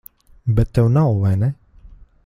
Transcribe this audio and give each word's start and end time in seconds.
Bet 0.59 0.73
tev 0.77 0.89
nav, 0.95 1.13
vai 1.27 1.35
ne? 1.43 1.53